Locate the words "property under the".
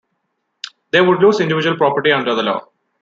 1.77-2.41